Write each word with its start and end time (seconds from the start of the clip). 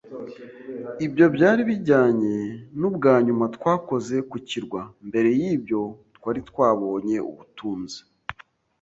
Ibyo 1.05 1.25
byari 1.35 1.61
bijyanye 1.69 2.35
nubwa 2.79 3.13
nyuma 3.25 3.45
twakoze 3.55 4.15
ku 4.29 4.37
kirwa. 4.49 4.81
Mbere 5.07 5.29
yibyo, 5.41 5.81
twari 6.17 6.39
twabonye 6.49 7.17
ubutunzi 7.29 7.99